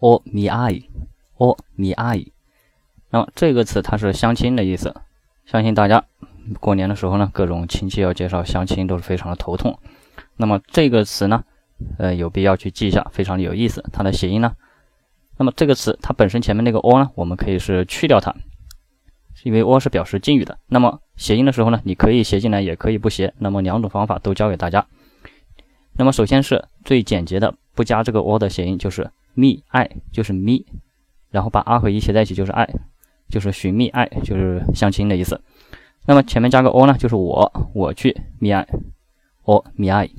[0.00, 2.26] or me I，or me I。
[3.10, 4.94] 那么这个词它是相亲的意思，
[5.46, 6.04] 相信大家
[6.60, 9.78] 过年的时候呢，各种亲戚要介绍相亲都是非常的头痛。
[10.36, 11.44] 那么这个词呢，
[11.98, 13.84] 呃，有必要去记一下，非常的有意思。
[13.92, 14.54] 它的谐音呢，
[15.36, 18.34] 那么这个词它本身前面那个 o 呢，我们可以是去掉它。
[19.44, 23.32] 因为 o 是表示敬语的，那么谐音的时候呢，你可以谐进来，也可以不谐。
[23.38, 24.86] 那么两种方法都教给大家。
[25.92, 30.64] 那么首先是最简洁的，不加这个 o 的谐音，就是 me I，就是 me，
[31.30, 32.68] 然后把 r 和 e 写在一起就是 I，，
[33.28, 35.40] 就是寻觅 I，就是相亲的意思。
[36.04, 38.66] 那么前面加个 o 呢，就是我，我去 me 爱
[39.44, 40.10] ，or me 爱。